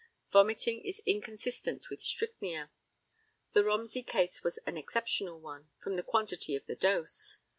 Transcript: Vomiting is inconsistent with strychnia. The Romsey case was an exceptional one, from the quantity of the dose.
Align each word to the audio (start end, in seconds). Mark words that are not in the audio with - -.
Vomiting 0.31 0.81
is 0.83 0.99
inconsistent 1.05 1.91
with 1.91 2.01
strychnia. 2.01 2.71
The 3.53 3.63
Romsey 3.63 4.01
case 4.01 4.41
was 4.43 4.57
an 4.65 4.75
exceptional 4.75 5.39
one, 5.39 5.69
from 5.77 5.95
the 5.95 6.01
quantity 6.01 6.55
of 6.55 6.65
the 6.65 6.75
dose. 6.75 7.37